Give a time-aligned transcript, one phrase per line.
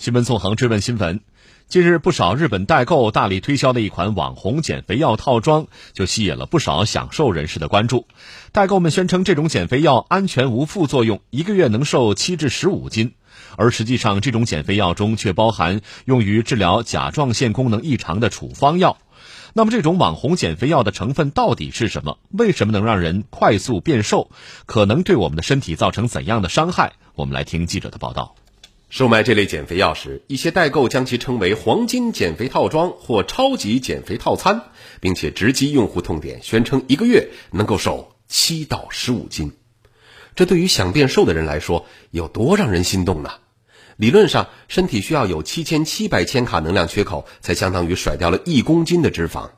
[0.00, 1.20] 新闻纵横追问新闻，
[1.68, 8.06] 近日不少日本代购大力推销的一款网红减肥药套装，就吸引了不少享受人士的关注。
[8.50, 13.12] 代购们宣称这种减肥药安全无副作用，一个月能瘦七至十五斤，
[13.58, 18.96] 而实际上这种减肥药中却包含用于治疗甲状腺功能异常的处方药。
[19.52, 22.16] 那么这种网红减肥药的成分到底是什么？
[22.30, 24.30] 为什么能让人快速变瘦？
[24.64, 26.94] 可能对我们的身体造成怎样的伤害？
[27.14, 28.34] 我们来听记者的报道。
[28.90, 34.62] 售卖这类减肥药时，一些代购将其称为“黄金减肥套装”或“超级减肥套餐”，
[35.00, 39.52] 并且直击用户痛点，宣称一个月能够瘦七到十五斤。
[40.34, 43.30] 这对于想变瘦的人来说，有多让人心动呢？
[43.96, 49.50] 理论上，身体需要有七千七百千卡能量缺口，才相当于甩掉了一公斤的脂肪。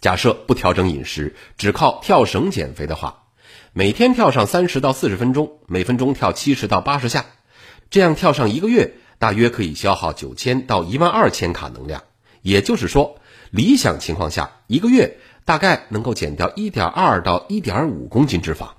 [0.00, 3.26] 假设不调整饮食，只靠跳绳减肥的话，
[3.72, 7.26] 每天跳上三十到四十分钟，每分钟跳七十到八十下。
[7.92, 12.04] 这样跳上一个月，大约可以消耗九千到一万二千卡能量。
[12.40, 18.70] 也就是说，理想情况下，一个月大概能够减掉一点二到一点五公斤脂肪。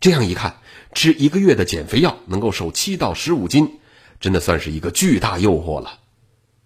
[0.00, 0.58] 这样一看，
[0.92, 3.78] 吃一个月的减肥药能够瘦七到十五斤，
[4.20, 5.98] 真的算是一个巨大诱惑了。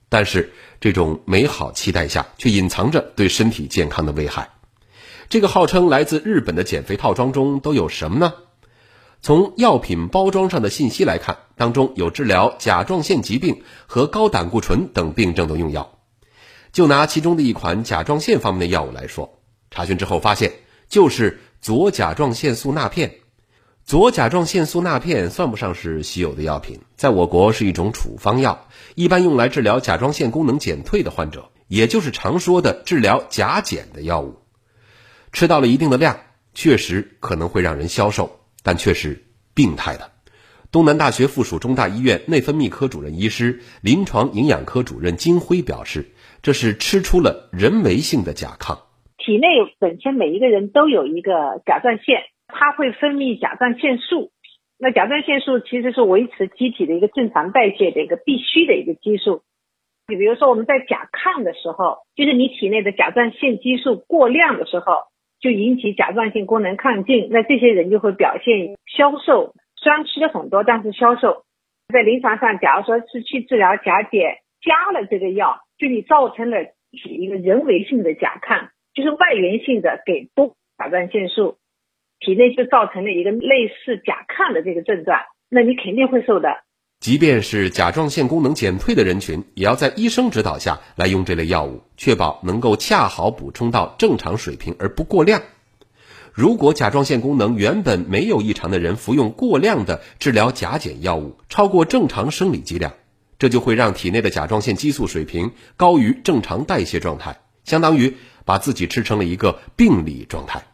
[0.09, 4.51] 但是，这种美好期待下，却隐藏着对身体健康的危害。
[5.29, 8.35] 这个号称来自日本的减肥套装中都有什么呢？
[9.23, 15.99] 从药品包装上的信息来看，当中有治疗甲状腺疾病和高胆固醇等病症的用药。
[16.73, 19.41] 就拿其中的一款甲状腺方面的药物来说，
[19.71, 20.53] 查询之后发现
[20.89, 23.17] 就是左甲状腺素钠片。
[23.85, 34.39] 左甲状腺素钠片算不上是稀有的药品，在我国是一种处方药，一般用来治疗甲状腺功能减退的患者，也就是常说的治疗甲减的药物。
[35.33, 36.21] 吃到了一定的量，
[36.55, 38.40] 确实可能会让人消瘦。
[38.65, 40.11] 但却是病态的。
[40.73, 46.07] 东南大学附属中大医院内分泌科主任医师、临床营养科主任金辉表示，
[46.43, 48.79] 这是吃出了人为性的甲亢。
[49.19, 49.49] 体内
[49.81, 54.31] 本身每一个人都有一个甲状腺，它会分泌甲状腺素。
[54.79, 59.43] 那甲状腺素其实是维持机体的一个正常代谢的一个必须的一个激素。
[60.07, 65.11] 你比如说我们在甲亢的时候，就是你体内的甲状腺激素过量的时候。
[65.41, 71.45] 就引起甲状腺功能亢进，那这些人就会表现消瘦，虽然吃的很多，但是消瘦。
[71.93, 76.59] 在临床上，假如说是去治疗甲减，加了这个药，就你造成了
[76.93, 81.57] 一个人为性的甲亢，就是外源性的给多甲状腺素，
[82.21, 86.61] 体内就造成了一个类似甲亢的这个症状，那你肯定会瘦的。
[87.01, 95.41] 即便是甲状腺功能减退的人群，也要在医生指导下来用这类药物，确保能够恰好补充到正常水平而不过量。
[96.35, 102.93] 如果甲状腺功能原本没有异常的人服用过量的治疗甲减药物，超过正常生理剂量，
[103.39, 110.67] 这就会让体内的甲状腺激素水平高于正常代谢状态，相当于把自己吃成了一个病理状态。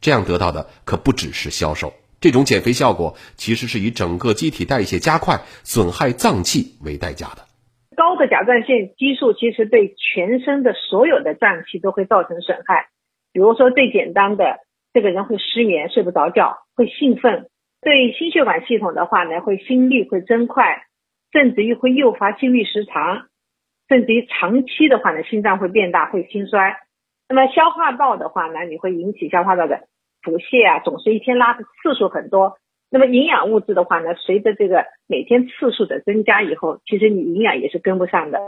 [0.00, 1.92] 这样得到的可不只是消瘦。
[2.20, 7.46] 这种减肥效果其实是以整个机体代谢加快、损害脏器为代价的。
[7.96, 12.88] 高的甲状腺激素其实对全身的所有的脏器都会造成损害。
[13.32, 14.58] 比如说最简单的，
[14.92, 17.46] 这个人会失眠、睡不着觉，会兴奋；
[17.80, 20.86] 对心血管系统的话呢，会心率会增快，
[21.32, 23.26] 甚至于会诱发心律失常，
[23.88, 26.76] 甚至于长期的话呢，心脏会变大，会心衰。
[27.28, 29.88] 那么消化道的话呢，你会引起消化道的。
[30.22, 32.58] 腹泻啊，总是一天拉的次数很多。
[32.90, 38.38] 那么营养物质的话呢，随着这个每天次数的增加以后，其实你营养也是跟不上的。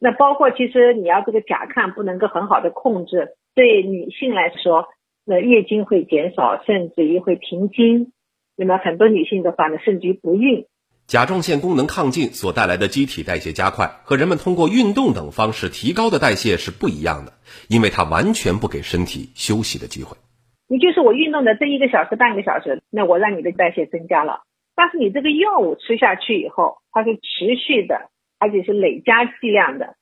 [0.00, 4.86] 那包括其实你要这个甲亢不能够很好的控制，对女性来说，
[5.24, 8.12] 那月经会减少，甚至于会停经。
[8.56, 10.66] 那么很多女性的话呢，甚至于不孕。
[11.06, 17.32] 甲状腺功能亢进所带来的机体代谢加快，和人们通过运动等方式提高的代谢是不一样的，
[17.68, 20.16] 因为它完全不给身体休息的机会。
[20.68, 24.42] 你就是我运动的这一个小时半个小时，那我让你的代谢增加了。
[24.76, 29.94] 但是你这个药物吃下去以后，它是持续的，而且是累加剂量的。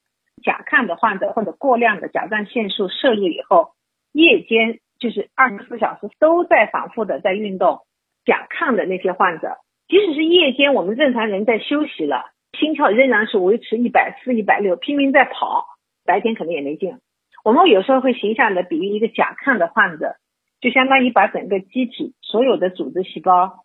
[0.42, 3.70] 甲亢的患者或者过量的甲状腺素摄入以后，
[4.12, 7.80] 夜间就是二十四小时都在反复的在运动。
[8.26, 9.56] 甲亢的那些患者，
[9.86, 15.64] 即使是夜间我们正常人在休息了，心跳仍然是维持一百四、一百六，拼命在跑，
[16.04, 16.98] 白天可能也没劲。
[17.44, 20.16] 我们有时候会形象的比喻一个甲亢的患者。
[20.60, 23.64] 就相当于把整个机体所有的组织细胞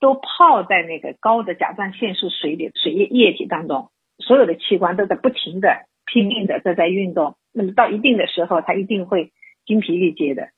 [0.00, 7.36] 都泡在那个高的甲状腺素水里水液液体当中，所有的器官都在不停的拼命的在在运动。
[7.52, 9.32] 那么到一定的时候，它一定会
[9.66, 10.48] 精疲力竭的。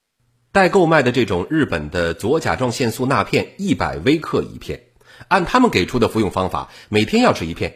[0.53, 4.79] 代购卖的这种日本的左甲状腺素钠片，一百微克一片，
[5.29, 7.73] 按他们给出的服用方法，每天要吃一片。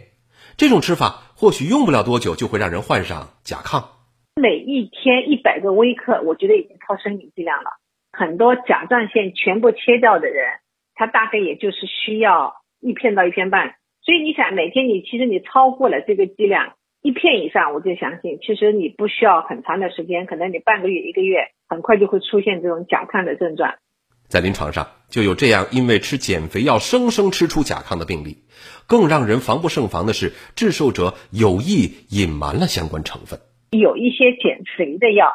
[0.58, 3.82] 这种吃法或许用不了多久就会让人患上甲亢。
[4.37, 7.70] 每一天一百个微克，我觉得已经超生理剂量了。
[8.19, 10.47] 很多甲状腺全部切掉的人，
[10.95, 13.75] 他大概也就是需要一片到一片半。
[14.01, 16.73] 所以你想，每天你其实你超过了这个剂量
[17.03, 23.75] 一片以上，我就相信，其实你不需要很长的时间，可能你半个月一个月，很快就会出现这种甲亢的症状。
[24.29, 28.39] 在临床上，就有这样因为吃减肥药生生吃出甲亢的病例。
[28.89, 33.39] 更让人防不胜防的是，制售者有意隐瞒了相关成分。
[33.73, 35.29] 有一些减肥的药，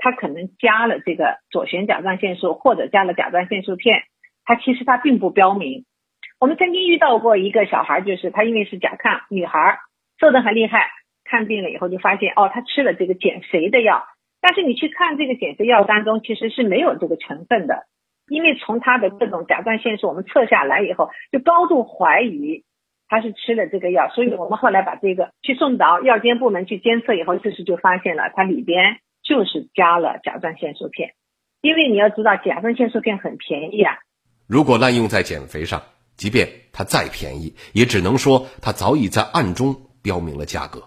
[0.00, 4.02] 它可能加了这个左旋甲状腺素，或者加了甲状腺素片，
[4.44, 5.84] 它其实它并不标明。
[6.40, 9.78] 我们曾经遇到过一个小孩，就是他因为是甲亢，女孩
[10.18, 10.88] 瘦得很厉害，
[11.24, 14.04] 看病了以后就发现，哦，她吃了这个减肥的药，
[14.40, 17.84] 但是你去看这个减肥药当中，其实是没有这个成分的。
[18.28, 22.62] 因为从他的这种甲状腺素我们测下来以后，就高度怀疑
[23.08, 28.98] 他是吃了这个药，所以我们后来把这个去送到药监部门去监测以后，这时就发现了它里边
[29.30, 31.14] 就是加了甲状腺素片。
[31.62, 33.94] 因为你要知道甲状腺素片很便宜啊，
[34.48, 35.80] 如果滥用在减肥上，
[36.16, 40.82] 即便它再便宜，也只能说它早已在暗中标明了价格。